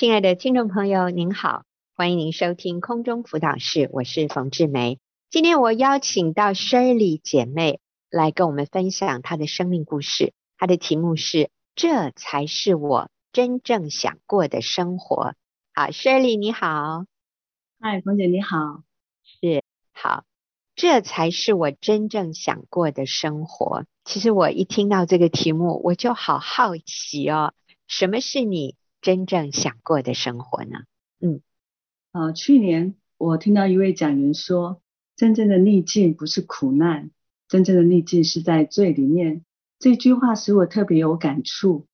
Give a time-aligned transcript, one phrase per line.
[0.00, 4.98] 亲爱的听众朋友，您好，欢迎您收听空中辅导室，我是冯志梅。
[5.28, 15.34] 今天我邀请到 Shirley 姐妹来跟我们分享她的生命故事，她的题目是“这才是我真正想过的生活”。
[15.74, 17.04] 好，Shirley 你好，
[17.78, 18.82] 嗨，冯姐你好，
[19.42, 19.62] 是
[19.92, 20.24] 好，
[20.76, 23.84] 这才是我真正想过的生活。
[24.06, 27.52] 其实我一听到这个题目，我就好好奇哦，
[27.86, 30.80] 什么是你真正想过的生活呢？
[31.20, 31.40] 嗯，
[32.12, 34.80] 呃，去年我听到一位讲员说，
[35.16, 37.10] 真正的逆境不是苦难，
[37.48, 39.44] 真正的逆境是在最里面。
[39.78, 41.86] 这句话使我特别有感触。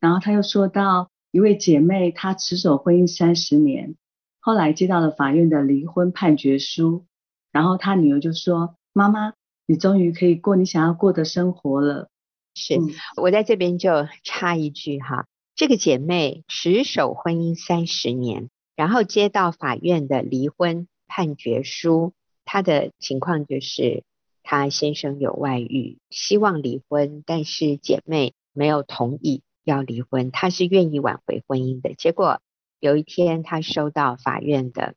[0.00, 3.96] 然后他又说到一位姐妹，她持守婚姻三十年，
[4.40, 7.06] 后来接到了法院的离婚判决书，
[7.52, 9.34] 然后她女儿就说：“妈妈。”
[9.66, 12.10] 你终于可以过你想要过的生活了。
[12.54, 12.74] 是，
[13.16, 22.12] 我在这边就插一句哈，这个姐妹持守婚姻三十年，然后接到法院的离婚判决书，
[22.44, 24.02] 她的情况就是
[24.42, 31.94] 她先生有外遇，希望离婚，但是姐妹没有同意要离婚，她是愿意挽回婚姻的。
[31.94, 32.40] 结果
[32.80, 34.94] 有一天她收到法院的。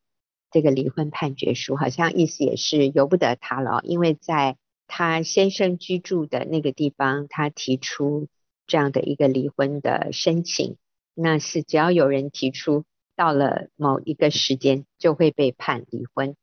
[0.50, 8.28] 这个离婚判决书好像意思也是由不得她了，因为在她先生居住的那个地方，她提出
[8.68, 10.76] 这样的一个离婚的申请，
[11.14, 12.84] 那是只要有人提出，
[13.16, 16.36] 到了某一个时间就会被判离婚。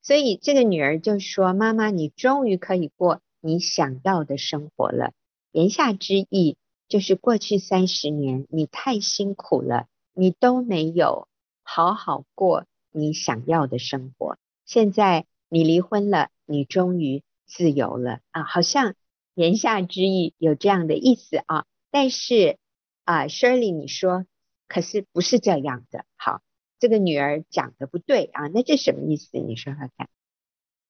[0.00, 5.12] 所以这个女儿就说：“妈妈，你终于可以过你想要的生活了。”
[5.52, 6.56] 言下之意
[6.88, 11.28] 就是过去三十年你太辛苦了，你都没有
[11.62, 12.64] 好好过。
[12.94, 18.44] 你想要的生活，现在你离婚了，你终于自由了啊！
[18.44, 18.94] 好像
[19.32, 21.64] 言下之意有这样的意思啊。
[21.92, 22.58] 但是
[23.04, 24.26] 啊，Shirley，你说
[24.66, 26.04] 可是不是这样的？
[26.16, 26.40] 好，
[26.80, 29.38] 这个女儿讲的不对啊，那这什么意思？
[29.38, 30.08] 你说说看。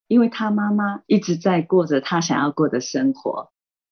[0.07, 3.51] 因为她妈妈一直在过着她想要过的生活，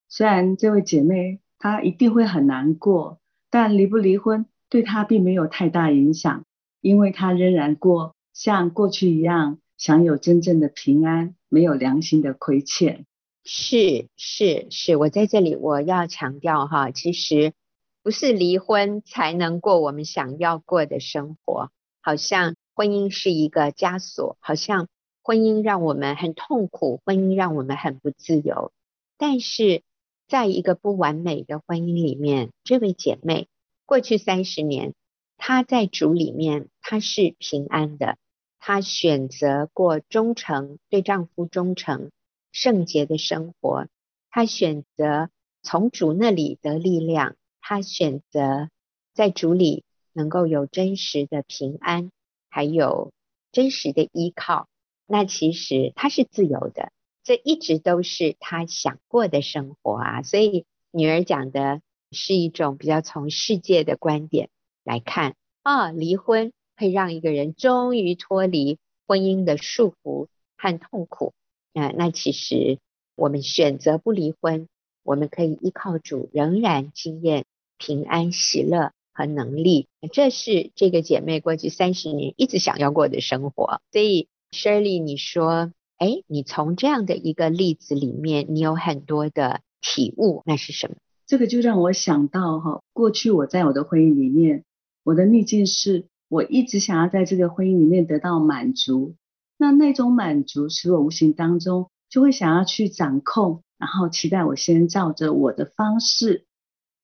[0.09, 3.21] 虽然这位姐妹她一定会很难过，
[3.51, 6.45] 但离不离婚对她并没有太大影响。
[6.81, 13.05] 因为她仍然过像过去一样，享有真正的平安，没有良心的亏欠。
[13.53, 17.53] 是是是，我在这里我要强调哈，其实
[18.00, 24.87] 不是离婚才能过我们想要过的生活，好像婚姻是一个枷锁，好像
[25.21, 28.71] 婚姻让我们很痛苦，婚姻让我们很不自由。
[29.19, 29.83] 但是
[30.28, 33.49] 在一个不完美的婚姻里面，这位姐妹
[33.84, 34.94] 过去三十年。
[35.39, 38.16] 她在主里面，她是平安的。
[38.60, 42.10] 她选择过忠诚，对丈夫忠诚、
[42.53, 43.87] 圣洁的生活。
[44.31, 45.31] 她选择
[45.62, 47.37] 从主那里得力量。
[47.61, 48.69] 她选择
[49.15, 52.10] 在主里能够有真实的平安，
[52.49, 53.12] 还有
[53.53, 54.69] 真实的依靠。
[55.06, 60.22] 那其实她是自由的，这一直都是她想过的生活啊。
[60.22, 61.81] 所以女儿讲的
[62.12, 64.49] 是一种比较从世界的观点。
[64.83, 71.34] 来看啊，离婚会让一个人终于脱离婚姻的束缚和痛苦。
[71.75, 72.79] 啊，那其实
[73.17, 74.69] 我们选择不离婚，
[75.03, 77.45] 我们可以依靠主，仍然经验
[77.79, 79.87] 平安、喜乐和能力。
[80.13, 83.81] 这是这个姐妹过去三十年一直想要过的生活。
[83.93, 90.97] 所以，Shirley，你说，哎，你从这样的一个例子里面，你有很多的体悟，那是什么？
[91.27, 94.65] 这个就让我想到哈，过去我在我的婚姻里面。
[95.05, 99.15] 我的逆境是，我一直想要在这个婚姻里面得到满足，
[99.60, 106.47] 那那种满足使我无形当中就会想要去掌控，然后期待我先照着我的方式，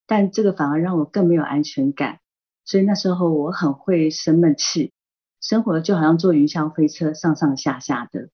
[0.07, 2.21] 但这个反而让我更没有安全感，
[2.65, 4.95] 所以那时候我很会生闷气，
[5.39, 8.31] 生活就好像坐云霄飞车，上上下下的，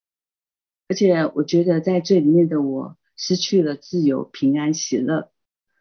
[0.89, 5.33] 而且我觉得在最里面的我失去了自由、平安、喜乐。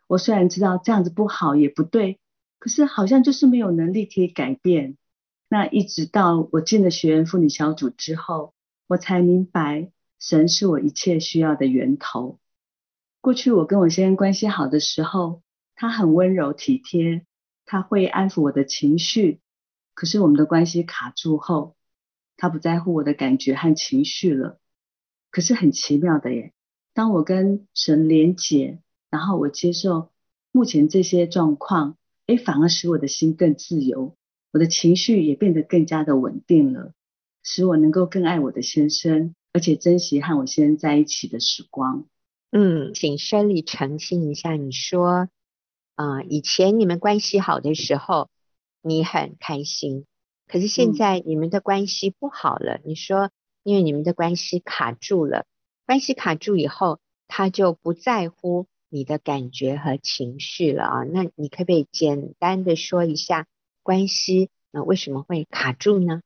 [0.08, 2.20] 我虽然知道这样子不好，也不对。
[2.58, 4.98] 可是好像就是没有能力可以改变。
[5.54, 8.54] 那一直到我进了学员妇女小组之后，
[8.88, 12.40] 我才明白神是我一切需要的源头。
[13.20, 15.42] 过去我跟我先生关系好的时候，
[15.76, 17.26] 他很温柔体贴，
[17.66, 19.42] 他会安抚我的情绪。
[19.94, 21.76] 可是我们的关系卡住后，
[22.38, 24.58] 他不在乎我的感觉和情绪了。
[25.32, 26.54] 可是很奇妙的耶，
[26.94, 30.12] 当我跟神连结，然后我接受
[30.54, 31.98] 目前这些状况。
[32.26, 34.16] 哎，反而使我的心更自由，
[34.52, 36.94] 我的情绪也变得更加的稳定了，
[37.44, 42.06] 使我能够更爱我的先生，而且珍惜和我先生在一起的时光。
[42.52, 45.30] 嗯，请 Shirley 澄清一下，你说，
[45.96, 48.30] 啊、呃，以前你们关系好的时候，
[48.82, 50.06] 你很开心。
[50.48, 53.32] 可是现在你们的关系不好了，嗯、你说
[53.64, 55.46] 因为你们的关系卡住了，
[55.86, 57.00] 关系卡住以后，
[57.30, 61.04] 他就不在乎你的感觉和情绪了啊。
[61.04, 63.48] 那你可不可以简单的说一下
[63.84, 66.22] 关系那为什么会卡住呢？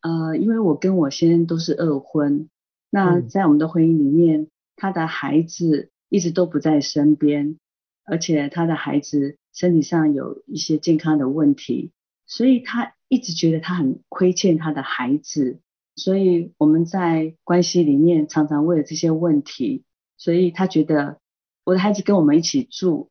[0.00, 2.48] 呃，因为我跟我先生都是二婚，
[2.90, 7.58] 那在我们的婚姻里面，嗯、他的孩子一直都不在身边，
[8.04, 11.92] 而且他的孩子身体上有一些健康的问题，
[12.26, 15.60] 所以他一直觉得他很亏欠他的孩子，
[15.96, 19.84] 所以我们在关系里面常常为了这些问题，
[20.16, 21.18] 所以他觉得
[21.64, 23.10] 我的孩子跟我们一起住，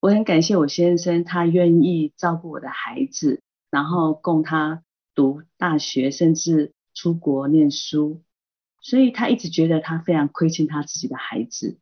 [0.00, 4.82] 我很感谢我先生，他愿意照顾我的孩子，然后供他。
[5.14, 8.22] 读大学，甚至出国念书，
[8.82, 11.78] 所以他一直觉得他非常亏欠他自己的孩子。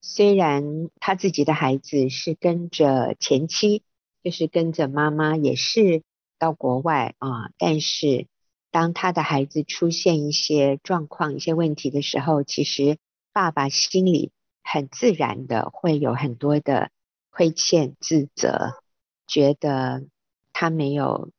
[0.00, 3.82] 虽然他自己的孩子是跟着前妻，
[4.24, 6.02] 就是跟着妈妈，也是
[6.38, 8.28] 到国外啊，但是
[8.70, 12.96] 当他的孩子出现一些状况、一些问题的时候，其实
[13.34, 16.90] 爸爸心里很自然的会有很多的
[17.30, 18.82] 亏欠、自责，
[19.26, 20.04] 觉得
[20.52, 21.30] 他没有。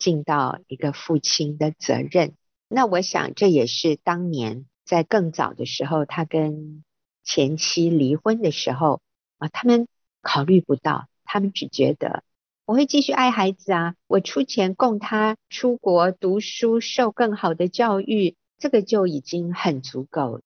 [0.00, 2.32] 尽到一个父亲的责任，
[2.68, 6.82] 那我想这也是当年在更早的时候，他跟
[7.22, 9.02] 前妻离婚的时候
[9.36, 9.88] 啊，他们
[10.22, 12.24] 考虑不到，他们只觉得
[12.64, 20.40] 我会继续爱孩子啊，我出钱供他出国读书，受更好的教育，这个就已经很足够。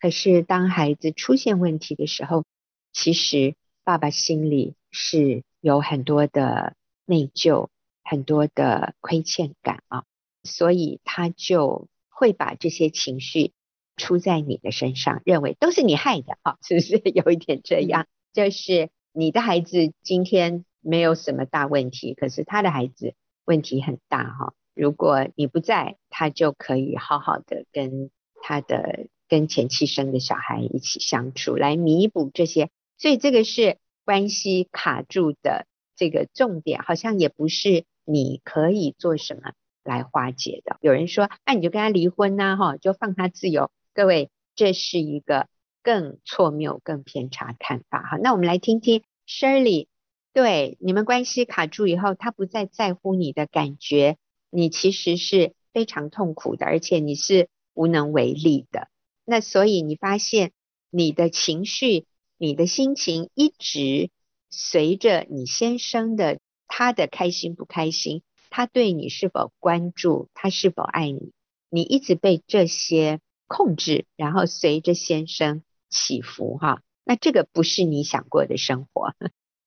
[0.00, 2.44] 可是当孩子出现问题的时候，
[2.92, 3.54] 其实
[3.84, 6.74] 爸爸心里是有很多的
[7.04, 7.68] 内疚。
[8.02, 10.02] 很多的亏欠感啊，
[10.42, 13.52] 所以他就会把这些情绪
[13.96, 18.08] 出在你的身上，认为都是你害的啊，是不是 有一点这样？
[18.32, 24.54] 就是你的孩子今天没有什么大问题，可是他的孩子问题很大哈。
[24.74, 28.10] 如果你不在，他就可以好好的跟
[28.42, 32.70] 他的跟前妻生的小孩一起相处，来弥补这些。
[33.00, 35.66] 所以这个是关系卡住的
[35.96, 37.84] 这个重点，好像也不是。
[38.06, 39.52] 你可以做什么
[39.84, 40.78] 来化解的？
[40.80, 43.70] 有人说，那、你就跟他离婚呐，哈，就放他自由。
[43.94, 45.46] 各位，这是一个
[45.84, 48.02] 更错谬、更偏差看法。
[48.02, 49.86] 哈，那我们来听听 Shirley，
[50.32, 54.16] 对你们关系卡住以后，他不再在乎你的感觉，
[54.50, 58.88] 你其实是非常痛苦的，而且你是无能为力的。
[59.24, 60.50] 那所以你发现
[60.90, 62.06] 你的情绪、
[62.40, 64.10] 你的心情一直
[64.48, 66.40] 随着你先生的。
[66.72, 71.32] 他的开心不开心，他对你是否关注，他是否爱你，
[71.68, 79.16] 你一直被这些控制，然后随着先生起伏哈，那这个不是你想过的生活，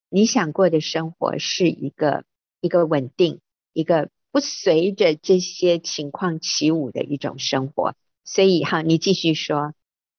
[0.07, 2.23] 你想过的生活是一个
[2.61, 3.41] 一个稳定，
[3.73, 9.73] 一个不随着这些情况起舞的一种生活，所以哈，你继续说。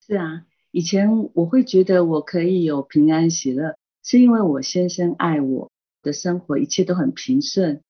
[0.06, 0.44] 是啊，
[0.74, 5.70] 以前我会觉得我可以有平安喜乐，是因为我先生爱我。
[6.02, 7.80] 的生活一切都很平顺，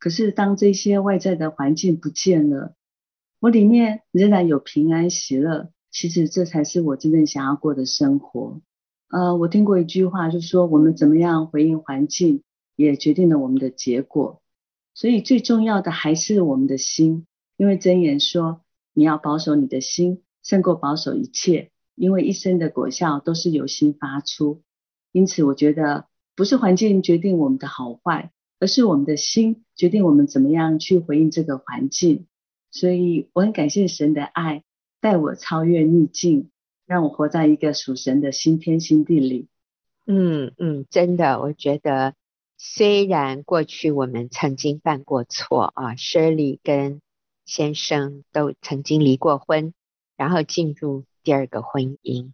[0.00, 2.74] 可是当这些外在的环境不见了，
[3.38, 5.70] 我里面仍然有平安喜乐。
[5.92, 8.62] 其实这才是我真正想要过的生活。
[9.10, 12.42] 呃，我听过一句话，就是说我们怎么样回应环境，
[12.76, 14.40] 也决定了我们的结果。
[14.94, 17.26] 所以最重要的还是我们的心，
[17.58, 18.62] 因为箴言说，
[18.94, 21.70] 你要保守你的心，胜过保守一切，
[22.02, 24.62] 因为一生的果效都是由心发出。
[25.12, 26.06] 因此，我觉得。
[26.34, 32.26] 不是环境决定我们的好坏，而是我们的心决定我们怎么样去回应这个环境。
[32.70, 34.64] 所以我很感谢神的爱，
[35.02, 36.50] 带我超越逆境，
[36.86, 39.48] 让我活在一个属神的新天新地里。
[40.06, 42.14] 嗯嗯，真的，我觉得
[42.56, 47.02] 虽然过去我们曾经犯过错啊，Shirley 跟
[47.44, 49.74] 先生都曾经离过婚，
[50.16, 52.32] 然后进入第二个婚姻。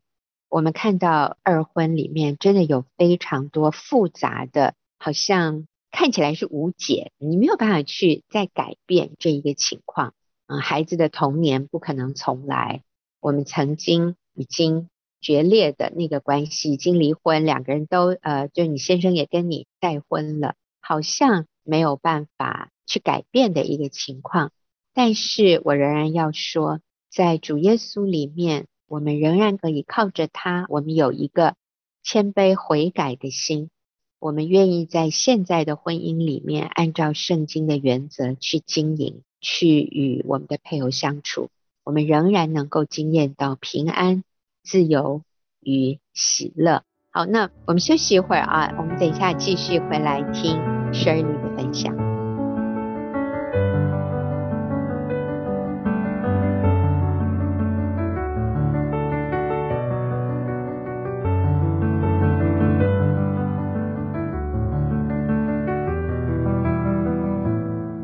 [0.50, 10.14] 我们看到二婚里面真的有非常多复杂的，好像看起来是无解，你没有办法去再改变这一个情况。
[10.46, 12.82] 嗯，孩子的童年不可能重来，
[13.20, 14.88] 我们曾经已经
[15.20, 24.50] 决裂的那个关系已经离婚，两个人都呃，就你先生也跟你再婚了，好像没有办法去改变的一个情况。
[24.94, 26.80] 但是我仍然要说，
[27.10, 28.66] 在主耶稣里面。
[28.88, 31.54] 我们仍然可以靠着他，我们有一个
[32.02, 33.70] 谦卑悔改的心，
[34.18, 41.50] 我们愿意在现在的婚姻里面按照圣经的原则去经营，去与我们的配偶相处，
[41.84, 44.24] 我们仍然能够经验到平安、
[44.64, 45.22] 自由
[45.60, 46.82] 与喜乐。
[47.10, 50.56] 好，那我们休息一会儿啊，我们等一下继续回来听。
[50.90, 52.07] Shirley 的分享。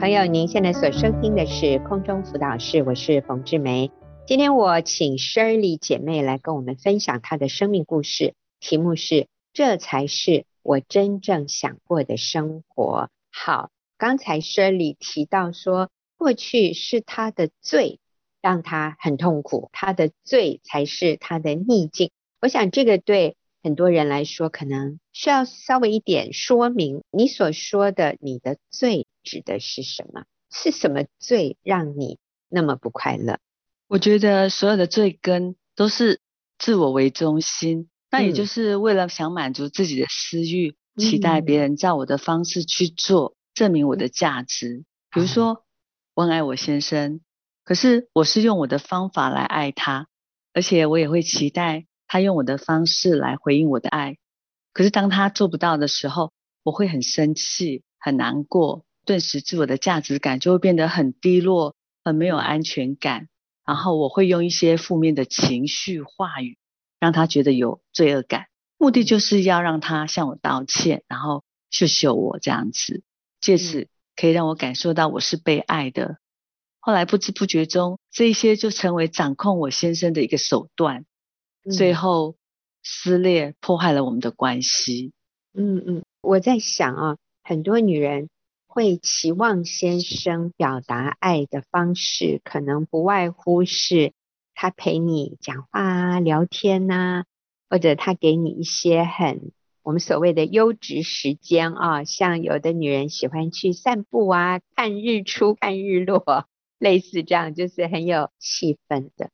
[0.04, 3.90] 朋友，您现在所收听的是空中辅导室，我是冯志梅。
[4.26, 13.08] 今天我请 Shirley 姐妹来跟我们分享她的生命故事，题目是“这才是我真正想过的生活”。
[13.32, 17.98] 好，刚才 Shirley 提到说，过去是她的罪
[18.42, 22.10] 让她很痛苦，她的罪才是她的逆境。
[22.42, 27.02] 我想这个对很多人来说，可能需要稍微一点说明。
[27.10, 30.24] 你所说的你的罪指的是什么？
[30.52, 32.18] 是什么罪让你
[32.50, 33.38] 那么不快乐？
[33.88, 36.20] 我觉得所有的罪根都是
[36.58, 44.68] 自我为中心，那也就是为了想满足自己的私欲，嗯、期待别人照我的方式去做，证明我的价值。
[44.68, 45.64] 嗯、比如说，
[46.12, 47.22] 我很爱我先生，
[47.64, 50.06] 可是我是用我的方法来爱他，
[50.52, 51.86] 而且我也会期待。
[52.14, 54.18] 他用我的方式来回应我的爱，
[54.72, 63.26] 可是当他做不到的时候，我会很生气、很难过，顿时自我的价值感就会变得很低落、很没有安全感。
[63.66, 66.56] 然后我会用一些负面的情绪话语，
[67.00, 68.46] 让他觉得有罪恶感，
[68.78, 73.02] 目的就是要让他向我道歉，然后秀秀我这样子，
[73.40, 76.18] 借此可以让我感受到我是被爱的。
[76.78, 81.04] 后来不知不觉中，这一些就成为掌控我先生的一个手段。
[81.70, 82.36] 最后
[82.82, 85.12] 撕裂，破坏了我们的关系。
[85.54, 88.28] 嗯嗯，我在想啊，很多女人
[88.66, 94.12] 会期望先生表达爱的方式，可能不外乎是
[94.54, 97.24] 他陪你讲话啊、聊天呐、啊，
[97.70, 99.52] 或者他给你一些很
[99.82, 109.30] 我们所谓的优质时间啊，像有的女人喜欢去散步啊、看日出、看日落， 类似这样，就是很有气氛的。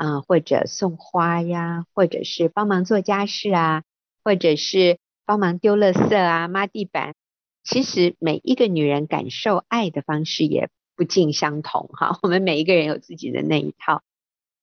[0.00, 3.82] 啊，或者送花呀，或者是帮忙做家事啊，
[4.24, 7.12] 或者是帮忙丢垃圾啊、抹地板。
[7.62, 12.18] 其实每一个女人感受爱的方式也不尽相同哈。
[12.24, 14.02] 我们每一个人有自己的那一套。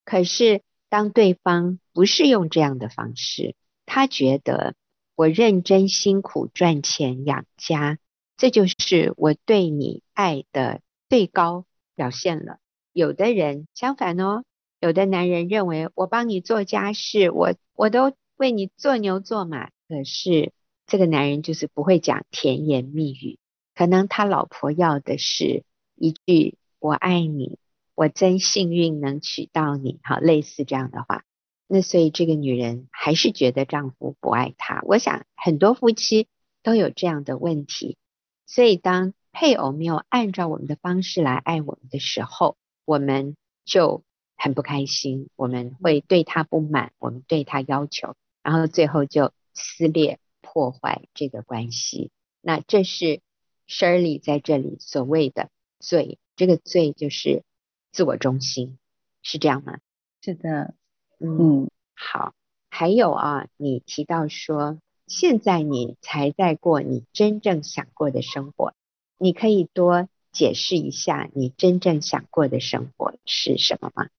[0.06, 3.54] 可是当对方不是用这样的方式，
[3.86, 4.74] 他觉得
[5.14, 8.00] 我认真辛苦赚钱养家，
[8.38, 12.58] 这就是我对你爱的最高表现了。
[12.92, 14.44] 有的人相反哦。
[14.80, 20.54] 有的男人认为我帮你做家事，我我都为你做牛做马，可是
[20.86, 23.40] 这个男人就是不会讲甜言蜜语，
[23.74, 25.64] 可能他老婆要的是
[25.96, 27.58] 一句“我爱你，
[27.96, 31.24] 我真幸运能娶到你”，好，类似这样的话。
[31.68, 34.82] 那所以这个女人还是觉得丈夫不爱她。
[34.84, 36.28] 我想很多夫妻
[36.62, 37.98] 都有这样的问题，
[38.46, 44.04] 所以当配偶没有按照我们的方式来爱我们的时候，我们就。
[44.38, 52.12] 很不开心，我们会对他不满，我们对他要求，然后最后就撕裂破坏这个关系。
[52.42, 53.22] 那这是
[53.68, 57.44] Shirley 在这里所谓的罪，这个罪就是
[57.92, 58.78] 自我中心，
[59.24, 59.80] 是这样吗？
[60.22, 60.76] 是的，
[61.20, 62.34] 嗯，嗯好。
[62.70, 68.74] 还有啊，你提到说，现在你才在过你真正想过的生活，
[69.18, 74.10] 你可以多解释一下你真正想过的生活是什么吗？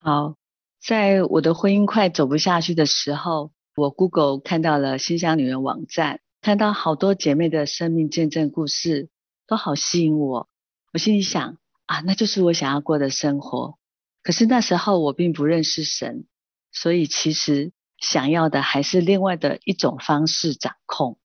[0.00, 0.36] 好，
[0.80, 9.08] 在我的婚姻快走不下去的时候，我 Google 看到了新乡女人网站，看到好多姐妹的生命见证故事，
[9.46, 10.48] 都好吸引我。
[10.92, 13.76] 我心里想啊，那就是我想要过的生活。
[14.22, 16.26] 可是那时候我并不认识神，
[16.72, 21.18] 所以其实想要的还是另外的一种方式掌控。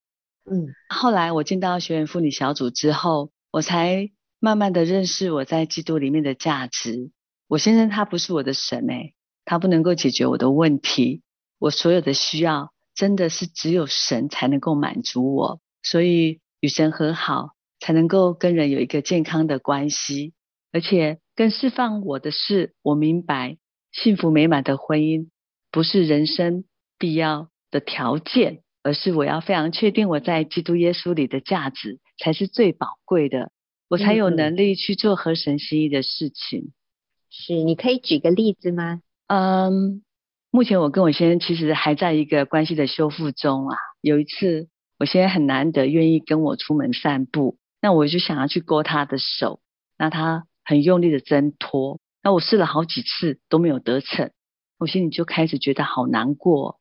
[0.49, 7.11] 嗯，后来我进到学员妇女小组之后，我才慢慢的认识我在基督里面的价值。
[7.53, 9.13] 我先生他不是我的神诶，
[9.45, 11.21] 他不能够解决我的问题，
[11.59, 20.33] 我所有的需要真的是只有神才能够满足我，所以与神和好才能够跟人有一个健康的关系，
[20.71, 23.57] 而且更释放我的是，我明白
[23.91, 25.27] 幸福美满的婚姻
[25.69, 26.63] 不是人生
[26.97, 33.51] 必要的条件，而是我要非常确定我在基督耶稣里的价值才是最宝贵的，
[33.89, 36.73] 我才有能力去做合神心意的事情。
[37.35, 39.01] 是，你可以举个例子吗？
[39.25, 40.03] 嗯，
[40.51, 43.75] 目前我跟我先生其实还在一个关系的修复中啊。
[44.01, 49.61] 有一次，我先生很难得愿意跟我出门散步，那我就想要去勾他的手，
[49.97, 54.29] 那他很用力的挣脱，那我试了好几次都没有得逞，
[54.77, 56.79] 我心里就开始觉得好难过。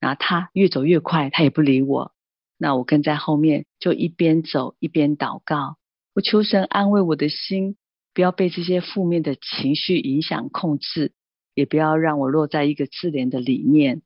[0.00, 2.12] 然后他越走越快，他也不理我，
[2.58, 5.78] 那我跟在后面，就一边走一边祷告，
[6.14, 7.76] 我求神安慰我的心，
[8.14, 11.12] 不要被这些负面的情绪影响控制，
[11.54, 14.02] 也不要让我落在一个自怜的里面。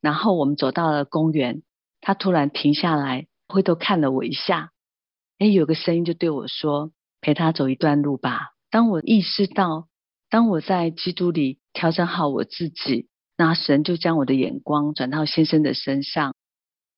[0.00, 1.62] 然后我们走到了公园，
[2.00, 4.72] 他突然停下来，回头看了我一下，
[5.38, 6.90] 哎，有个声音就对我说
[7.22, 9.86] ：“陪他走一段路吧。”当我意识到，
[10.28, 16.34] 当我在基督里调整好我自己，那神就将我的眼光转到先生的身上。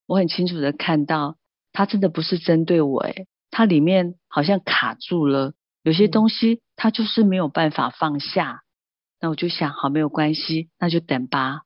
[0.07, 1.37] 我很清楚的看到，
[1.73, 5.53] 他真的不是针对我，诶，他里面好像卡住了，
[5.85, 8.63] 有些东西他就是没有办法放下。
[9.21, 11.61] 那我就想，好，没有关系，那就等吧。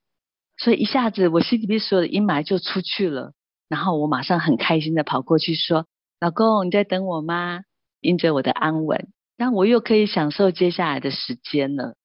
[0.59, 3.33] 所以一下子，我心里面所有的阴霾就出去了。
[3.69, 5.87] 然后我马上很开心的跑过去说
[6.21, 7.61] ：“老公，你在等我吗？”
[8.01, 11.97] 因着我的安稳，但我又可以享受接下来的时间了。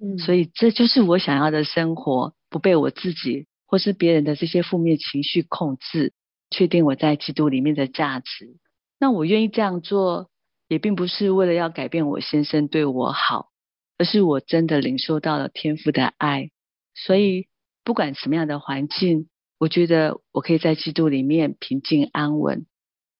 [0.00, 6.12] 嗯，所以这就是我想要的生活，不被我自己或是别人的这些负面情绪控制，
[6.50, 8.56] 确定我在基督里面的价值。
[8.98, 10.30] 那我愿意这样做，
[10.68, 13.50] 也并不是为了要改变我先生对我好，
[13.98, 16.50] 而是我真的领受到了天父的爱，
[16.94, 17.48] 所以。
[17.84, 19.28] 不管什么样的环境，
[19.60, 22.66] 我觉得我可以在基督里面平静安稳，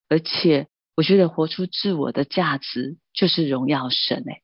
[0.09, 4.43] 而且我觉得活出自我的价值就是荣耀神诶。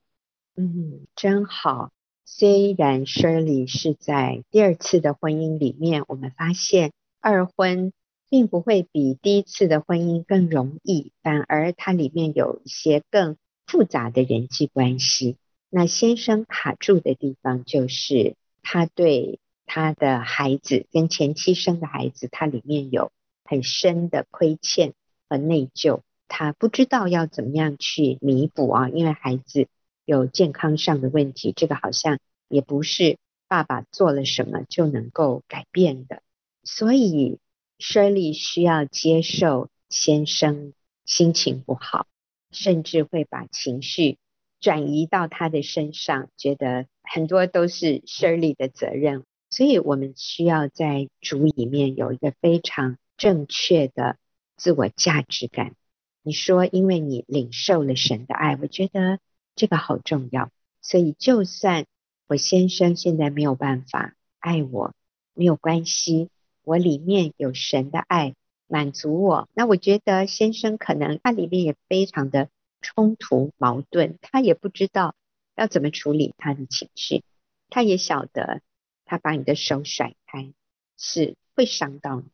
[0.56, 1.90] 嗯，真好。
[2.24, 7.92] 虽然 Shirley 是在第二次的婚姻里面，我们发现二婚
[8.32, 13.36] 并不会比第一次的婚姻更容易，反而它里面有一些更
[13.66, 15.36] 复杂的人际关系。
[15.68, 19.38] 那先生卡住的地方就是他对。
[19.64, 23.10] 他的孩子跟前妻生的孩子，他里面有
[23.42, 24.92] 很深的亏欠
[25.30, 29.68] 和内疚，他不知道要怎么样去弥补啊，因为孩子
[30.04, 33.16] 有健康上的问题，这个好像也不是
[33.48, 36.22] 爸爸做了什么就能够改变的，
[36.64, 37.38] 所以
[37.82, 40.72] Shirley 需要接受先生
[41.04, 42.06] 心情不好，
[42.52, 44.18] 甚至会把情绪
[44.60, 49.24] 转移到他的身上，觉得很多都是 Shirley 的责任。
[49.50, 54.16] 所以我们需要在主里面有一个非常正确的
[54.56, 55.74] 自我价值感。
[56.22, 59.18] 你说，因为你领受了神的爱，我觉得
[59.56, 60.52] 这个好重要。
[60.80, 61.86] 所以，就算
[62.28, 64.94] 我先生现在没有办法爱我，
[65.34, 66.28] 没有关系，
[66.64, 68.34] 我里面有神的爱
[68.66, 69.48] 满足我。
[69.54, 72.48] 那我觉得先生可能他里面也非常的
[72.80, 75.14] 冲突矛盾，他也不知道
[75.54, 77.24] 要怎么处理他的情绪，
[77.68, 78.60] 他也晓得。
[79.04, 80.54] 他把你的手甩开，
[80.96, 82.28] 是会伤到你，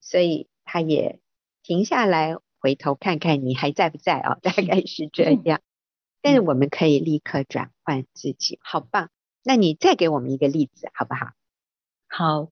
[0.00, 1.20] 所以他也
[1.62, 5.60] 停下来，回头看看你还在不在哦，大概是这样。
[6.22, 9.10] 但是我们可以立刻转换自己，好棒！
[9.42, 11.32] 那你再给我们一个例子好不好？
[12.08, 12.48] 好，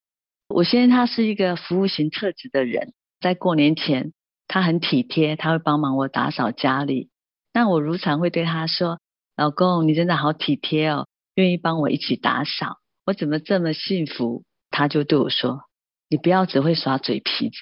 [0.52, 4.12] 我先生他是一个服务型特质的人，在过年前
[4.48, 7.08] 他很体贴，他会帮忙我打扫家里。
[7.54, 8.98] 那我如常会对他说
[9.36, 14.42] ：“老公，你真的好体贴哦，愿意帮我一起打扫。”我怎么这么幸福？
[14.70, 15.62] 他就对我说
[16.10, 17.56] ：“你不要只会耍嘴皮子。”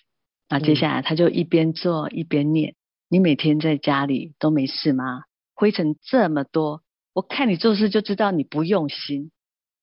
[0.49, 2.75] 那接下来他就一边做一边念
[3.11, 5.25] ：“你每天在家里都没事吗？
[5.55, 6.81] 灰尘这么多，
[7.13, 9.31] 我看你做事就知道你不用心。”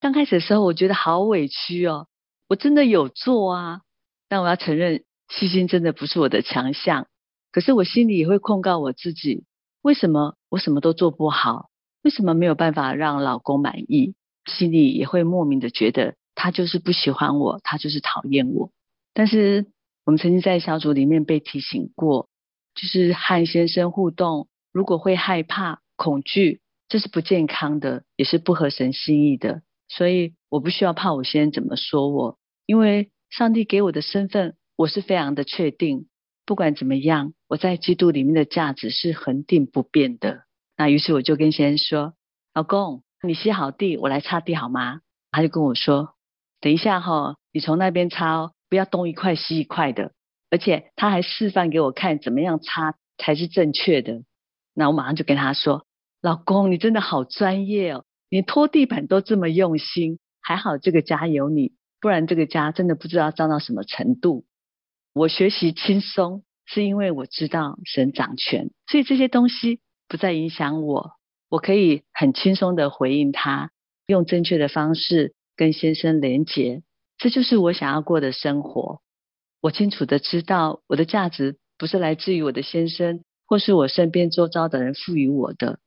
[0.02, 2.08] 刚开始的时候，我觉得好委屈哦，
[2.48, 3.82] 我真的有做啊，
[4.30, 7.08] 但我要承认，细心真的不是我的强项。
[7.52, 9.46] 可是我心里也会控告我自己：
[9.82, 11.70] 为什么我什么都做不好？
[12.04, 14.14] 为什么没有办法让老公满意？
[14.46, 18.70] 心里也会莫名的觉得他就是不喜欢我，他就是讨厌我。
[19.14, 19.66] 但是
[20.06, 22.30] 我们曾经在小组里面被提醒过，
[22.76, 29.64] 就是和先生互动，如果会害怕、恐惧，这是不健康的，也是不合神心意的。
[29.88, 36.08] 所以我不需要怕我先生怎么说我，因为上帝给我的身份，我是非常的确定。
[36.46, 40.44] 不管怎么样，我在基督里面的价值是恒定不变的。
[40.78, 42.13] 那于是我就跟先生说
[42.56, 45.02] ：“老公。”你吸好地，我来擦地好吗？
[45.30, 46.13] 他就跟我说
[46.62, 50.13] ：“等一下哈，你从那边擦哦，不要东一块西一块的。”
[50.50, 54.24] 而且他还示范给我看怎么样擦才是正确的。
[54.74, 55.86] 那我马上就跟他说
[56.22, 64.46] ：“老公，你真的好专业哦，你拖地板都这么用心，还好这个家有你，不然这个家真的不知道脏到什么程度。”
[65.12, 71.14] 我学习轻松，是因为我知道神掌权，所以这些东西不再影响我。
[71.50, 73.72] 我可以很轻松的回应他，
[74.06, 76.84] 用正确的方式跟先生连结，
[77.18, 79.02] 这就是我想要过的生活。
[79.62, 85.80] 我清楚的知道，我的价值不是来自于我的先生，或是我身边周遭的人赋予我的，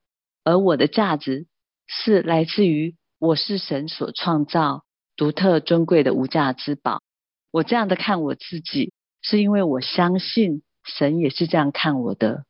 [0.42, 1.46] 而我的价值
[1.86, 4.84] 是来自于我是神所创造、
[5.16, 7.02] 独特尊贵的无价之宝。
[7.50, 12.44] 我这样的看我自己，是因为我相信神也是这样看我的，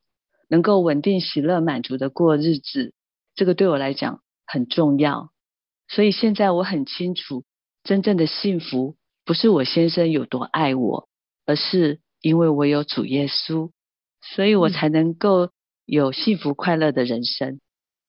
[0.49, 2.93] 能够稳定、喜乐、满足的过日子，
[3.35, 5.31] 这个对我来讲很重要。
[5.89, 7.45] 所以现在我很清楚，
[7.83, 11.09] 真正的幸福不是我先生有多爱我，
[11.47, 13.71] 而是因为我有主耶稣，
[14.21, 15.49] 所以我才能够
[15.87, 17.59] 有幸福快乐的人生。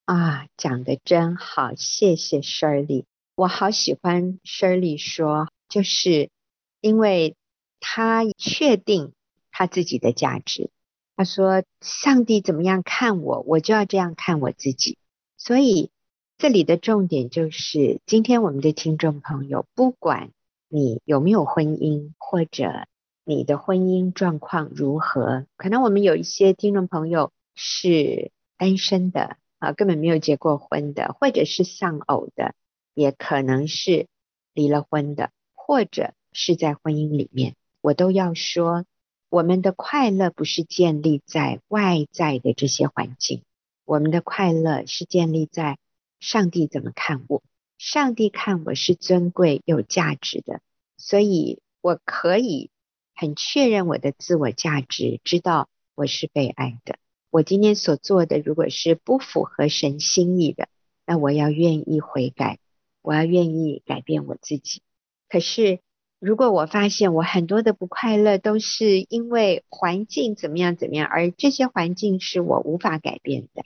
[0.10, 3.06] 啊，讲得真好，谢谢 Shirley。
[3.36, 6.32] 我好喜欢 Shirley 说，就是
[6.82, 7.36] 因为
[7.80, 9.14] 他确定
[9.52, 10.72] 他自己的价值。
[11.16, 14.98] 他说：“上帝怎么样看我，我就要这样看我自己。”
[15.38, 15.92] 所以
[16.40, 20.32] 这里的重点就是，今天我们的听众朋友，不管
[20.70, 22.88] 你有没有婚姻，或者
[23.24, 29.38] 你的婚姻状况如何，可能我们有一些听众朋友是单身的。
[29.60, 32.56] 啊，根本没有结过婚的，或者是丧偶的，
[32.94, 34.08] 也可能是
[34.54, 38.86] 离了婚的，或者是在婚姻里面，我都要说，
[39.30, 43.44] 我们的快乐不是建立在外在的这些环境，
[43.86, 45.78] 我们的快乐是建立在
[46.20, 47.44] 上帝怎么看我，
[47.78, 50.62] 上帝看我是尊贵有价值的，
[50.98, 52.70] 所以我可以
[53.14, 56.98] 很确认我的自我价值，知道我是被爱的。
[57.32, 60.68] 我今天所做的，如果是不符合神心意的，
[61.06, 62.58] 那我要愿意悔改，
[63.04, 64.82] 我要愿意改变我自己。
[65.30, 65.80] 可是，
[66.18, 73.64] 如果我发现我很多的不快乐都是因为环境怎么样怎么样，而这些环境是我无法改变的，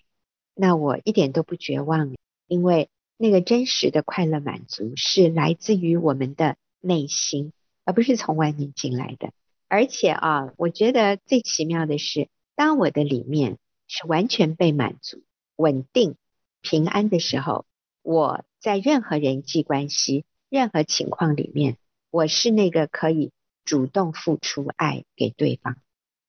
[0.53, 2.13] 那我一点都不绝望，
[2.47, 7.53] 因为那个真实的快乐满足是来自于我们的内心，
[7.85, 9.31] 而不是从外面进来的。
[9.69, 12.27] 而且啊，我觉得最奇妙的是。
[12.55, 15.23] 当我的里面是完全被满足、
[15.55, 16.15] 稳定、
[16.61, 17.65] 平安的时候，
[18.01, 21.77] 我在任何人际关系、任何情况里面，
[22.11, 23.31] 我是那个可以
[23.65, 25.77] 主动付出爱给对方。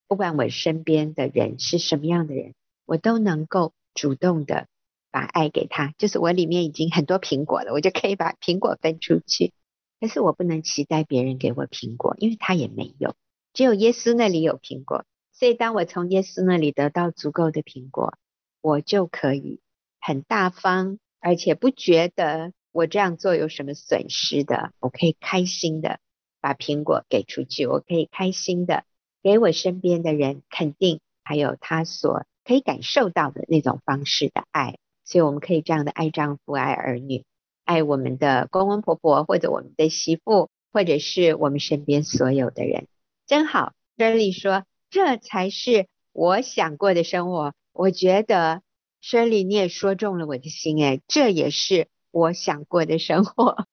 [0.07, 2.53] 不管我身边的人是什么样的人，
[2.85, 4.67] 我都能够主动的
[5.11, 5.93] 把爱给他。
[5.97, 9.53] 就是我里面已经很多苹果了，我就可以把苹果分出去。
[9.99, 13.15] 可是我不能期待别人给我苹果，因为他也没有，
[13.53, 15.05] 只有耶稣那里有苹果。
[15.37, 18.17] 所以，当我从耶稣那里得到足够的苹果，
[18.61, 19.59] 我就可以
[19.99, 24.71] 很大方，而且不觉得我这样做有什么损失的。
[24.79, 25.99] 我可以开心的
[26.39, 28.85] 把苹果给出去，我可以开心的
[29.21, 34.77] 给我身边的人肯定，还有他所可以感受到的那种方式的爱。
[35.03, 37.25] 所以，我们可以这样的爱丈夫、爱儿女、
[37.65, 42.87] 爱我们的公公婆婆，或者我们的媳妇，或者是我们身边所有的人，
[43.27, 43.73] 真好。
[43.97, 44.63] 真理说。
[44.89, 47.53] 这才是我想过的生活。
[47.73, 48.61] 我觉得
[49.03, 53.65] ，Shirley，你也说中了我的心诶，这也是我想过的生活。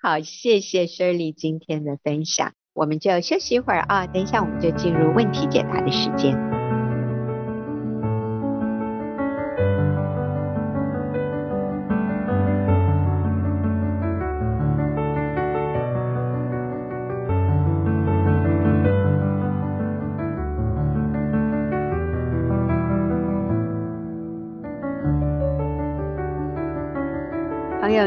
[0.00, 6.47] 好，谢谢 Shirley 今天的分享，我们就休息一会儿啊，等一下我们就进入问题解答的时间。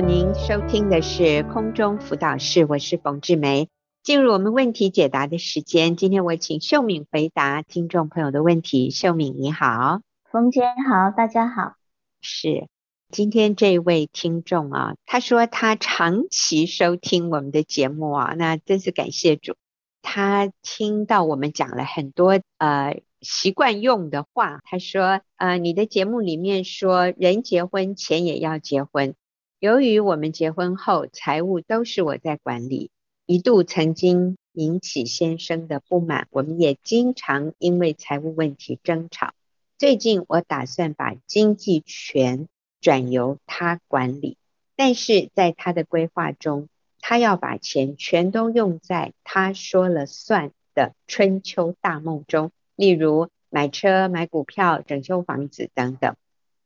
[0.02, 3.70] 您收听的是空中辅导室，我是冯志梅。
[4.02, 8.90] 进入我们问题解答的时间，今天我请秀敏回答听众朋友的问题。
[8.90, 11.76] 秀敏你好，冯姐好，大家好。
[12.20, 12.68] 是
[13.12, 19.54] 今天这位听众啊，他说他长期收听我们的节目啊，那真是感谢主。
[20.02, 29.14] 他听到我们讲了很多呃习惯用的话，他说呃你的节目里面说人结婚钱也要结婚。
[29.62, 32.90] 由于我们结婚后财务都是我在管理，
[33.28, 39.36] 一度曾经引起先生的不满，我们也经常因为财务问题争吵。
[39.78, 42.48] 最近我打算把经济权
[42.82, 44.36] 转由他管理，
[44.76, 46.68] 但是在他的规划中，
[47.00, 56.16] 他要把钱全都用在他说了算的春秋大梦中，例如买车、买股票、整修房子等等。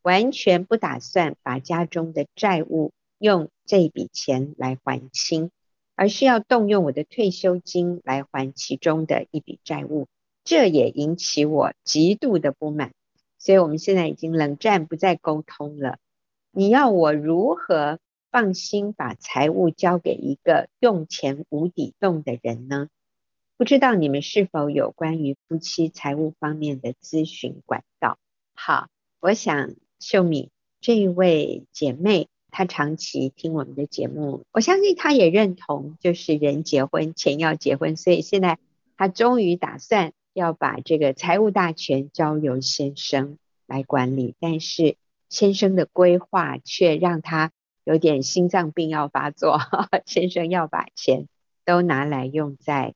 [0.06, 5.50] 完全不打算把家中的债务用这笔钱来还清，
[5.96, 10.06] 而是要动用我的退休金来还其中的一笔债务，
[10.44, 12.92] 这也引起我极度的不满。
[13.40, 15.98] 所以我们现在已经冷战，不再沟通了。
[16.52, 17.98] 你要我如何
[18.30, 22.90] 放心把财务交给一个用钱无底洞的人呢？
[23.58, 28.20] 不知道你们是否有关于夫妻财务方面的咨询管道？
[28.54, 28.88] 好，
[29.20, 29.74] 我想。
[30.00, 30.50] 秀敏
[30.82, 38.60] 这一位姐妹，她长期听我们的节目，我相信她也认同，就是人结婚钱要结婚，所以现在
[38.98, 44.96] 她终于打算要把这个财务大权交由先生来管理，但是
[45.30, 47.52] 先生的规划却让她
[47.84, 49.60] 有点心脏病要发作。
[50.06, 51.28] 先生要把钱
[51.66, 52.94] 都拿来用在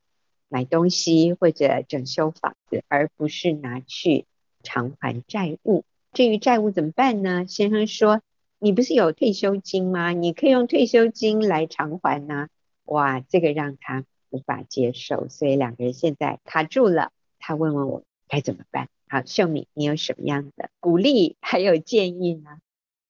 [0.48, 4.26] 买东西或者整修房子，而不是拿去
[4.62, 5.84] 偿还债务。
[6.12, 7.46] 至于债务怎么办呢？
[7.46, 8.20] 先生说
[8.58, 10.10] ：“你不是有退休金吗？
[10.10, 12.48] 你可以用退休金来偿还呐。”
[12.84, 17.12] 哇，这个让他无法接受，所以两个人现在卡住了。
[17.38, 18.88] 他问问我该怎么办。
[19.08, 22.58] 好，秀敏，你有什么样的鼓励还有建议呢？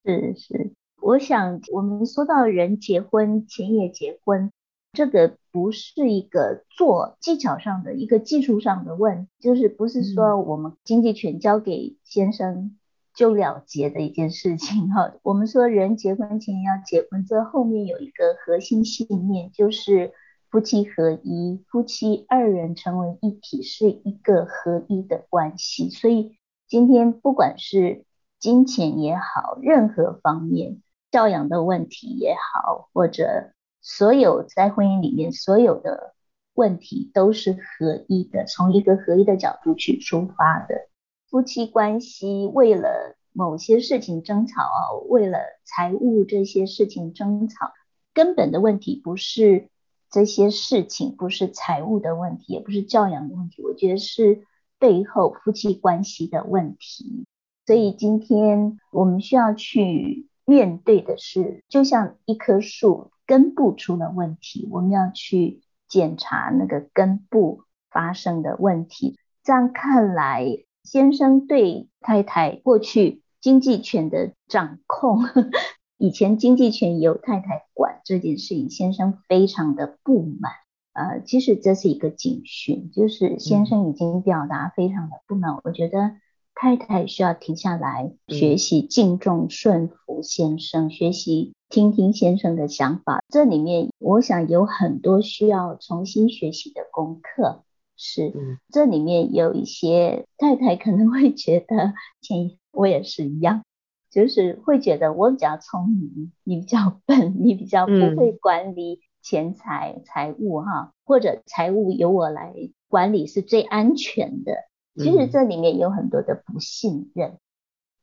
[0.04, 4.50] 是是，我想我们说到人结婚，钱也结婚，
[4.92, 12.78] 这个不是一个做技巧上的一个技术上的问，就是不是说我们经济权交给先生
[13.14, 15.12] 就了结的一件事情哈。
[15.22, 20.12] 我们说人结婚前要结婚，这后面有一个核心信念，就是
[20.50, 25.90] 夫妻合一，夫妻二人成为一体，是一个合一的关系。
[25.90, 28.04] 所以今天不管是
[28.38, 36.14] 金钱也好，任何方面教养的问题也好，或者所有在婚姻里面所有的
[36.54, 40.89] 问题，都是合一的，从一个合一的角度去出发的。
[41.30, 47.70] 夫妻关系为了某些事情争吵啊，为了财务这些事情争吵，
[48.12, 49.68] 根本的问题不是
[50.10, 54.42] 这些事情，不是财务的问题，也不是教养的问题，我觉得是
[54.80, 57.24] 背后夫妻关系的问题。
[57.64, 69.16] 所以今天我们需要去面对的是，就像一棵树根部出了问题，我们要去检查那个根部发生的问题。
[69.44, 70.64] 这样看来。
[70.82, 75.20] 先生对太太过去经济权的掌控，
[75.98, 80.52] 以前经济权由太太管这件事情，先生非常的不满。
[80.92, 85.52] 呃，其实这是一个警讯，就是先生已经表达非常的不满。
[85.52, 86.16] 嗯、我觉得
[86.54, 93.22] 太太需要停下来，学习敬重顺服先生，嗯、学习听听先生的想法。
[93.28, 97.62] 这里面我想有很多需要重新学习的功课。
[98.02, 98.32] 是，
[98.72, 103.62] 这里面有一些太太可能会觉得，前我也是一样，
[104.10, 112.54] 就是会觉得我比较聪明，你比较笨，你比较不会管理钱财财务哈，或者财务由我来
[112.88, 114.54] 管理是最安全的。
[114.96, 117.36] 其实这里面有很多的不信任，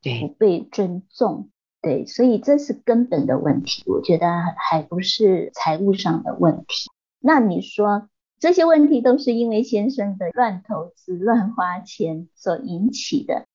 [0.04, 1.50] 对不被尊重，
[1.82, 3.84] 对，所以这是根本的问题。
[3.88, 6.92] 我觉得还不是财务上的问题。
[7.20, 8.08] 那你说？
[8.40, 13.46] 这些问题都是因为先生的乱投资、乱花钱所引起的。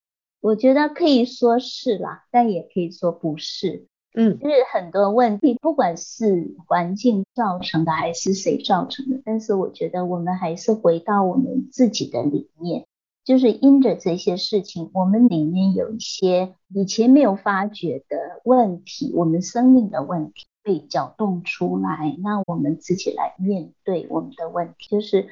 [0.40, 3.87] 我觉得可以说是啦，但也可以说不是。
[4.14, 12.85] 嗯，就是很多问题，不管是环境造成的还是谁造成的，但是我觉得我们还是回到我们自己的理念，
[13.25, 20.45] 就是因着这些事情，我们里面有一些以前没有发觉的问题，我们生命的问题。
[20.62, 25.29] 被搅动出来，那我们自己来面对我们的问题，就是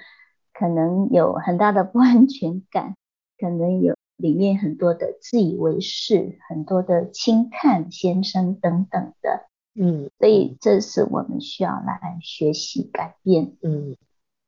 [0.53, 2.97] 可能有很大的不安全感，
[3.39, 13.57] 可能有里面很多的自以为是，很多的轻看先生等等的，嗯，所以这是我们需要来学习改变。
[13.63, 13.97] 嗯，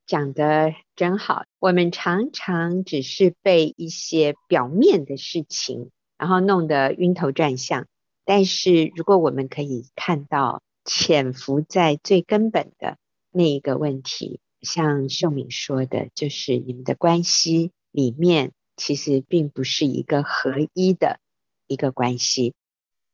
[0.05, 1.45] 讲的真好。
[1.61, 7.87] 我们常常只是被一些表面的事情，然后弄得晕头转向，
[8.25, 10.61] 但是如果我们可以看到。
[10.85, 12.99] 潜伏在最根本的
[13.31, 21.21] 那一个问题，像秀敏说的，就是你们的关系里面其实并不是一个合一的
[21.67, 22.55] 一个关系。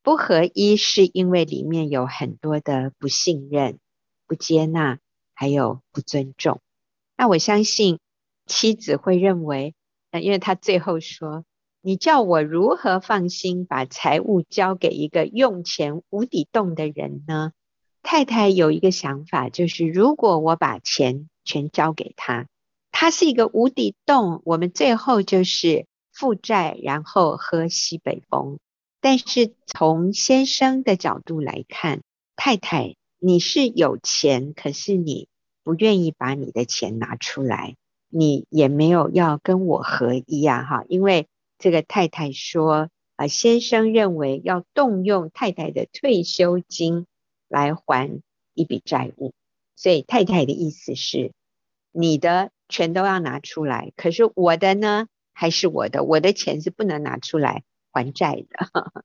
[0.02, 3.78] 不合一是因为里面有很多的不信任、
[4.26, 4.98] 不接纳，
[5.34, 6.60] 还有不尊重。
[7.16, 7.98] 那我相信
[8.46, 9.74] 妻子会认为，
[10.10, 11.44] 呃，因为他最后说
[11.82, 17.52] ：“你叫我如何放心把财务交给一个用钱无底洞的人呢？”
[18.02, 22.46] 太太有一个想法，就是如果我把钱全交给他，
[22.90, 28.58] 他是一个无底洞，我们最后就是负债，然后喝西北风。
[29.00, 32.00] 但是从先生的角度来看，
[32.34, 35.28] 太太你是有钱，可是你
[35.62, 37.76] 不愿意把你的钱拿出来，
[38.08, 47.06] 你也没有要跟我合一啊，哈，因为这个太太说，啊，先生认为要动用太太的退休金。
[47.48, 48.22] 来还
[48.54, 49.32] 一笔债务，
[49.74, 51.32] 所以太太的意思是，
[51.92, 59.02] 你的全都要拿出来，可是我的呢，还是我的，我的钱是不能拿出来还债的。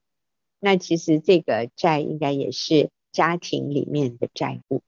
[0.60, 4.82] 那其实这个债应该也是家庭里面的债务，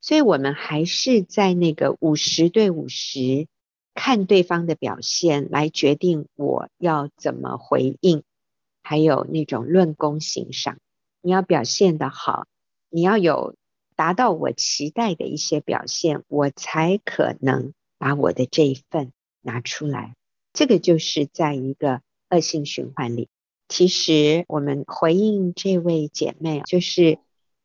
[0.00, 3.48] 所以我们还是在那个五十对五十
[3.92, 8.22] 看对方的表现来决定我要怎么回应，
[8.82, 10.78] 还有那种论功行赏。
[11.22, 12.46] 你要表现得好，
[12.96, 13.56] 你要有
[13.94, 20.14] 达到我期待的一些表现，我才可能把我的这一份拿出来。
[20.54, 23.28] 这个就是在一个恶性循环里。
[23.68, 27.18] 其实我们回应这位姐妹，就是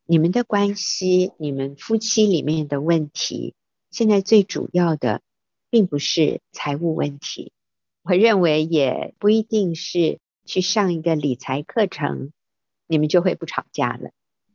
[0.06, 3.54] 你们的关系，你们夫妻里面的问题，
[3.90, 5.22] 现在最主要的
[5.70, 7.54] 并不是财务问题。
[8.02, 12.34] 我认为也不一定是去上一个理财课程，
[12.86, 14.12] 你们就会不吵架了。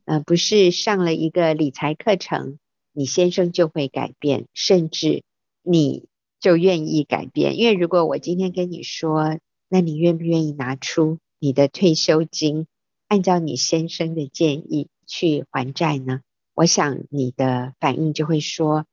[0.07, 2.57] 呃，不是上了一个理财课程，
[2.93, 5.21] 你先生就会改变，甚至
[5.61, 6.07] 你。
[6.39, 9.39] 就愿意改变，因为如果我今天跟你说，
[9.69, 12.67] 那你愿不愿意拿出你的退休金，
[13.07, 16.21] 按照你先生的建议去还债呢？
[16.53, 18.85] 我想你的反应就会说，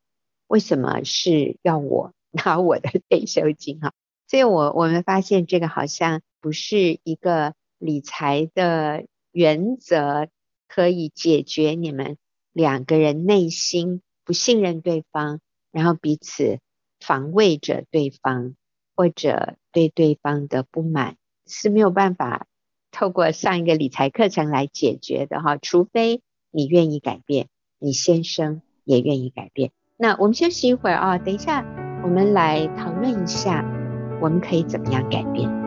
[0.47, 3.93] 为什么是要我 拿我的退休金哈？
[4.27, 10.29] 所以我我们发现这个好像不是一个理财的原则，
[10.69, 12.17] 可以解决你们
[12.53, 15.41] 两个人内心不信任对方，
[15.73, 16.59] 然后彼此。
[17.01, 18.55] 防卫着对方，
[18.97, 22.47] 或者对对方的不满是没有办法
[22.91, 27.49] 透过上一个理财课程来解决的哈，除非你愿意改变，
[27.79, 29.73] 你先生也愿意改变。
[29.99, 31.63] 那我们休息一会儿啊，等一下
[32.03, 33.63] 我们来讨论一下，
[34.23, 35.64] 我们可以怎么样改变。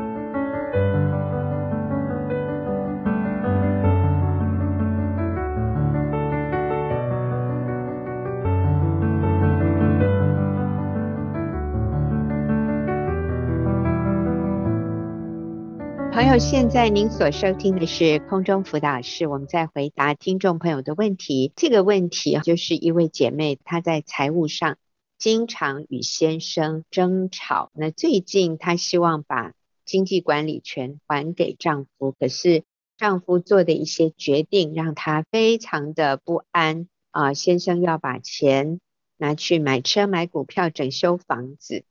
[16.17, 21.53] 朋友，现在您所收听的是空中辅导室，我们在回答听众朋友的问题。
[21.55, 24.79] 这个问题就是一位姐妹，她在财务上
[25.19, 27.69] 经常与先生争吵。
[27.75, 29.53] 那最近她希望把
[29.85, 32.63] 经济管理权还给丈夫，可是
[32.97, 37.35] 丈夫做的一些决定让她非常的不安啊。
[37.35, 38.79] 先生要把钱
[39.17, 41.83] 拿去买车、买股票、整修房子，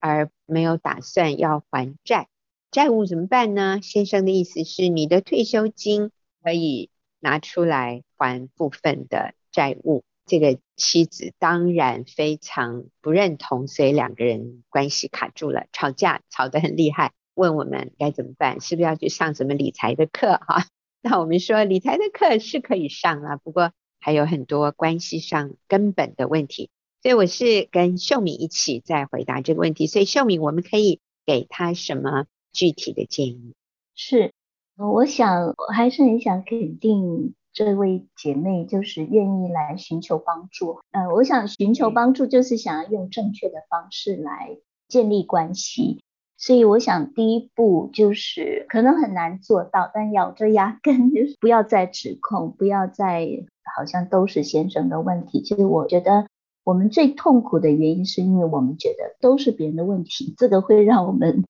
[0.00, 2.26] 而没有打算要还债。
[2.70, 3.80] 债务怎么办呢？
[3.82, 6.10] 先生的意思是，你的退休金
[6.42, 10.04] 可以拿出来还部分的债务。
[10.26, 18.60] 这个妻子当然非常不认同，所以两个人关系卡住了，吵架吵得很厉害，问我们该怎么办？
[18.60, 20.38] 是不是要去上什么理财的课？
[20.46, 20.66] 哈，
[21.00, 26.68] 那我们说理财的课是可以上啊，不过还有很多关系上根本的问题。
[27.02, 29.86] 所以我是跟秀敏一起在回答这个问题。
[29.86, 32.26] 所以秀敏，我们可以给他什么？
[32.52, 33.54] 具体的建议
[33.94, 34.32] 是，
[34.76, 40.78] 我想我还是很想肯定这位姐妹，就是愿意来寻求帮助。
[40.92, 46.00] 呃，我想寻求帮助就是想要用正确的方式来建立关系，
[46.36, 53.28] 所以我想第一步就是可能很难做到，但咬着牙根，就是不要再指控，不要再
[53.76, 55.42] 好像都是先生的问题。
[55.42, 56.28] 其实我觉得
[56.62, 61.44] 我们最痛苦的原因是因为我们觉得都是别人的问题，这个会让我们。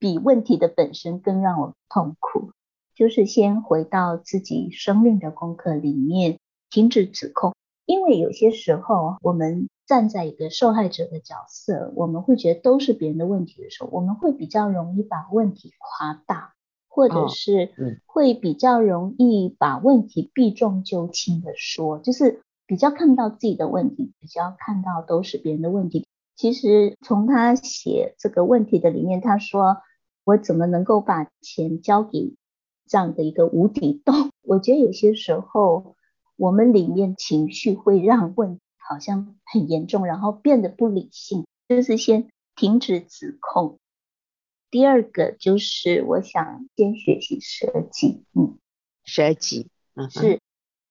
[0.00, 2.52] 比问题的本身更让我痛苦，
[2.94, 6.38] 就是先回到自己生命的功课里面，
[6.70, 7.52] 停止指控。
[7.84, 16.52] 因为有些时候，我们站在一个受害者的角色，我们会觉得都是别人的问题的时候，我们会比较容易把问题夸大，
[16.86, 17.72] 或者是
[18.06, 26.06] 会比较容易把问题避重就轻的说，就是比较看到自己的问题，比较看到都是别人的问题。
[26.36, 29.78] 其实从他写这个问题的里面，他说。
[30.28, 32.36] 我怎么能够把钱交给
[32.86, 34.30] 这样的一个无底洞？
[34.44, 35.96] 我觉得有些时候
[36.36, 41.46] 我们里面情绪会让问题好像很严重，然后变得不理性。
[41.66, 43.78] 就是先停止指控。
[44.70, 48.58] 第二个就是我想先学习舍己，嗯，
[49.04, 50.40] 舍己，嗯，是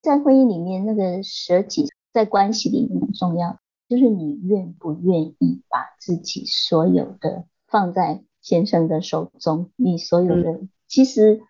[0.02, 8.24] 在婚姻里面那个舍己，在关系里面很重要，就是你愿不愿意把自己所有的放在。
[8.48, 11.42] 先生的手中，你所有的、嗯、其实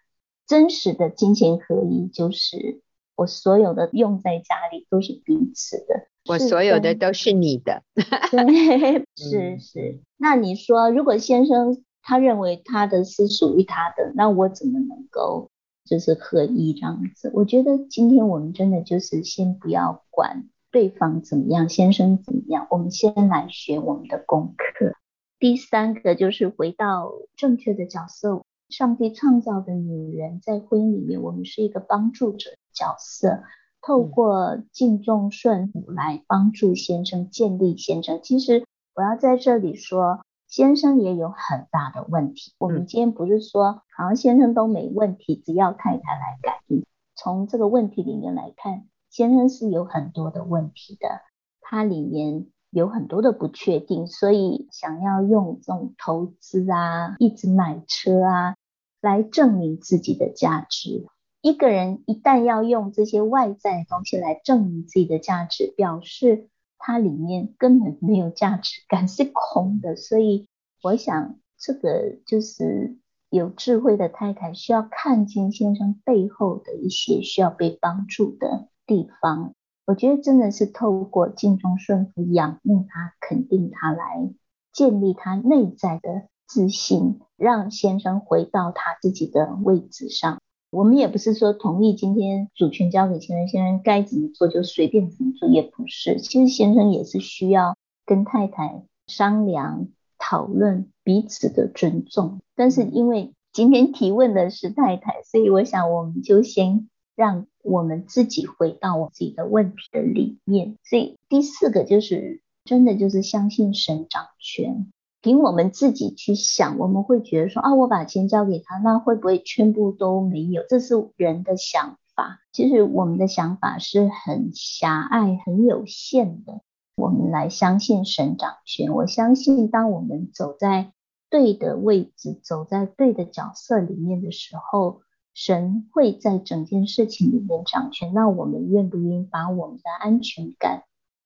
[0.47, 2.81] 真实的金钱合一，就是
[3.15, 7.83] 我所有的用在家里都是彼此的，我所有的都是你的，
[8.31, 10.01] 对， 是是。
[10.17, 15.51] 那你说，如果先生他认为他的是属于他的，那我怎么能够
[15.85, 17.29] 就是合一这样子？
[17.35, 24.95] 我觉得今天我们真的就是先不要管对方怎么样，先生怎么样，我们先来学我们的功课。
[25.39, 33.43] 第三个就是回到正确的角色，上帝创造的女人在婚姻里面，我们是一个帮助者角色，
[33.81, 38.19] 透过敬重顺服来帮助先生建立先生。
[38.23, 38.65] 其实
[38.95, 42.53] 我要在这里说，先生也有很大的问题。
[42.57, 46.83] 我们今天不是说好像先生都没问题，只要太太来改变。
[47.15, 51.21] 从这个问题里面来看，先生是有很多的问题的，
[51.61, 58.55] 他里面有很多的不确定，所以想要用这种投资啊，一直买车啊，
[59.01, 61.07] 来证明自己的价值。
[61.41, 69.95] 一个人一旦要用这些外在的东西来证明自己的价值，表示他里面根本没有价值感，是空的。
[69.95, 70.47] 所以
[70.83, 72.95] 我想，这个就是
[73.31, 79.55] 有智慧的太太需要看见先生背后的一些需要被帮助的地方。
[79.87, 84.29] 我觉得真的是透过敬重顺服、仰慕他、肯定他，来
[84.73, 90.41] 建立他内在的自信，让先生回到他自己的位置上。
[90.71, 96.19] 我们也不是说同意今天主权交给先生，先生该怎么做就随便怎么做，也不是。
[96.19, 102.41] 其实先生也是需要跟太太商量、讨论彼此的尊重。
[102.57, 110.77] 但是因为今天提问的是太太，所以我想我们就先让我们自己回到我自己的问题的里面。
[110.83, 114.91] 所以第四个就是真的就是相信神掌权。
[115.21, 120.63] 凭我们自己去想，我们会觉得说啊，我把钱交给他，那会不会全部都没有？
[120.69, 122.39] 这是人的想法。
[122.53, 126.61] 其实我们的想法是很狭隘、很有限的。
[126.95, 128.93] 我们来相信神掌权。
[128.93, 130.93] 我相信，当我们走在
[131.29, 135.01] 对的位置、走在对的角色里面的时候，
[135.37, 138.11] 神会在整件事情里面掌权。
[138.11, 140.81] 那我们愿不愿意把我们的安全感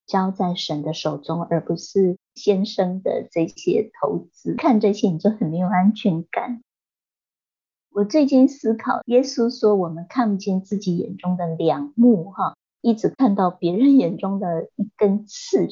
[0.06, 4.54] 交在神的手中，而不是先生的这些投资？
[4.54, 6.62] 看这些你就很没有安全感。
[7.90, 15.68] 我最近思考，耶稣说我们看不见自己眼中的梁木，哈，一直看到别人眼中的一根刺。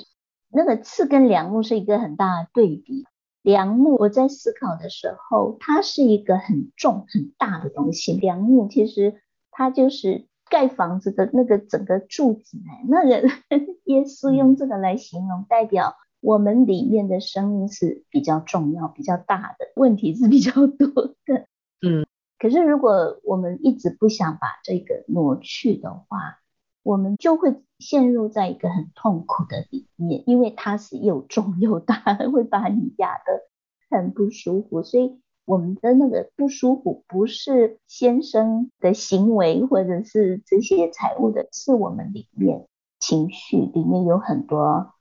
[0.49, 3.05] 那个刺跟梁木是一个很大的对比。
[3.43, 8.13] 梁木，我在思考的时候，它是一个很重很大的东西。
[8.13, 9.21] 梁木其实
[9.51, 10.27] 它就是。
[10.51, 13.23] 盖房子的那个整个柱子，哎，那个
[13.87, 21.47] 耶稣用这个来形容，代表我们里面的生命是比较重要、比较大的，问题是比较多的。
[21.87, 22.05] 嗯，
[22.37, 26.40] 可是如果我们一直不想把这个挪去的话，
[26.83, 31.95] 我们就会陷入在一个很痛苦的里面，因为它是又重又大，
[32.33, 33.43] 会把你压得
[33.91, 35.21] 很不舒服，所以。
[35.47, 42.69] 我们的那个不舒服，不是先生的行为，或者是这些财务的，是我们里面
[43.01, 44.93] 情绪里面有很多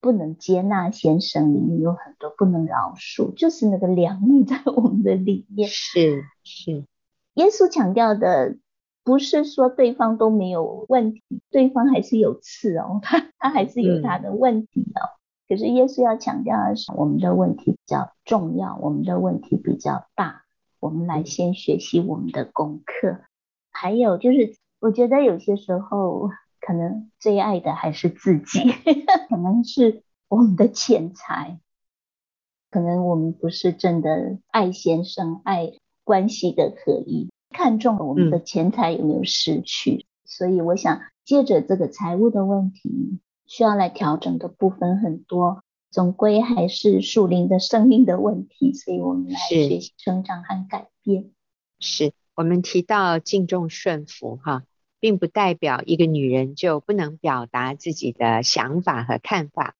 [0.00, 5.68] 不能接纳，先生里面有很多不能饶恕，就是那个凉意 在我们的里面。
[5.68, 6.84] 是是，
[7.34, 8.58] 耶稣强调的
[9.06, 15.00] 不是说对方都没有问题，对方还是有刺哦，他他还是有他的问题哦。
[15.00, 15.16] 嗯
[15.48, 20.42] 可是耶稣要强调的是，我们的问题比较重要，我们的问题比较大，
[20.80, 23.20] 我们来先学习我们的功课。
[23.70, 26.30] 还有就是，我觉得有些时候
[26.60, 28.58] 可能最爱的还是自己，
[29.30, 31.60] 可能是我们的钱财，
[32.72, 39.92] 可能我们不是真的爱先生、爱关系的合一，看重了我们的钱财有没有失去。
[39.92, 43.20] 嗯、所以我想借着这个财务的问题。
[43.48, 51.30] 需要来调整的部分很多，总归还是树林的生命的问题，所以我们来学习成长和改变。
[51.78, 54.64] 是，是我们提到敬重顺服哈，
[54.98, 59.76] 并不代表一个女人就不能表达自己的想法和看法，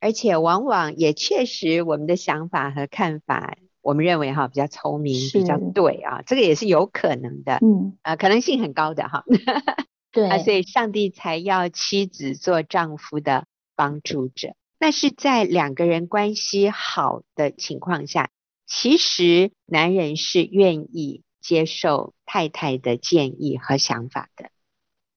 [0.00, 9.24] 而且往往也确实我们的想法和看法，我们认为哈比较聪明，比较对啊，这个也是有可能的，嗯，呃，可能性很高的哈。
[10.10, 14.54] 对啊，所以上帝才要妻子做丈夫的帮助者。
[14.78, 18.30] 那是在两个人关系好的情况下，
[18.66, 24.50] 其实男人是愿意接受太太的建议和想法的。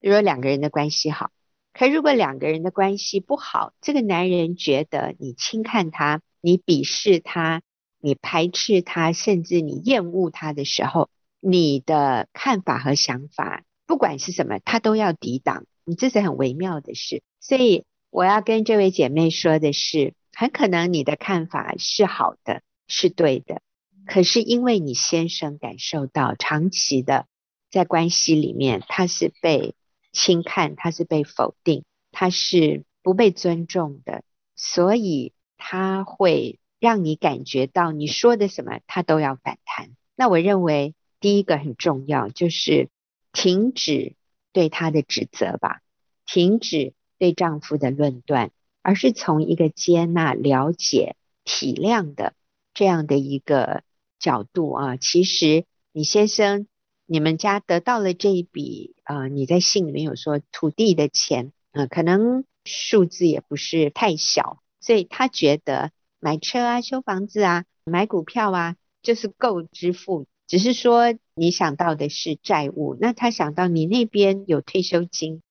[0.01, 1.31] 如果两个人的关系好，
[1.73, 7.61] 可如果两个人的关系不好，这个男人觉得你轻看他，你鄙视他，
[8.07, 11.09] 你排斥他，甚至你厌恶他的时候，
[11.41, 13.65] 你的看法和想法。
[13.85, 17.21] 不管是什么，他都要抵挡，你这是很微妙的事。
[17.41, 23.61] 所以我要跟这位姐妹说的是，很可能你的看法是好的，是对的，
[24.05, 27.25] 可是因为你先生感受到长期的
[27.69, 29.75] 在关系里面，他是被
[30.13, 31.83] 轻看，他是被否定，
[32.13, 34.23] 他是不被尊重的，
[34.55, 39.89] 所以他会让你感觉到你说的什么，他都要反弹。
[40.15, 42.89] 那我认为第一个很重要就是。
[43.33, 44.15] 停止
[44.51, 45.81] 对他的指责吧，
[46.25, 48.49] 停止对丈夫的论断，
[48.81, 52.33] 而是从一个接纳、了解、体谅的
[52.73, 53.83] 这样的一个
[54.17, 56.67] 角度啊，其实你先生
[57.05, 70.25] 你们家得到了这一笔呃，你在信里面有说土地的钱，呃，可能数字也不是太小，所以他觉得买车啊、修房子啊、买股票啊，就是够支付。
[70.47, 75.41] 只是说你想到的是债务，那他想到你那边有退休金，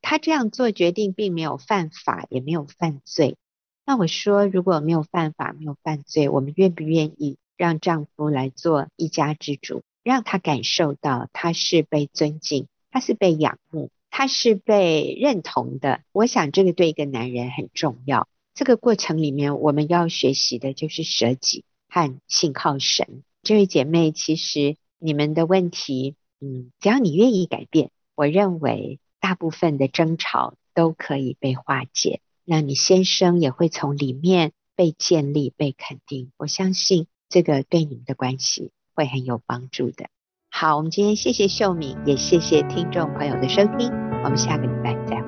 [0.00, 3.36] 他这样做决定并没有犯法，也没有犯罪。
[3.84, 16.00] 那我说，如果没有犯法，没有犯罪，我们愿不愿意让丈夫来做一家之主，让他感受到他是被尊敬，他是被仰慕，他是被认同的？
[16.12, 18.26] 我想这个对一个男人很重要。
[18.54, 23.22] 这个过程里面，我们要学习的就是舍己和信靠神。
[23.42, 32.20] 这位姐妹，其实你们的问题，嗯，只要你愿意改变，我认为大部分的争吵都可以被化解。
[32.44, 40.06] 那你先生也会从里面被建立、被肯定，我相信这个对你们的关系会很有帮助的。
[40.50, 43.90] 好，我们今天谢谢秀敏，也谢谢听众朋友的收听，
[44.24, 45.19] 我们下个礼拜再。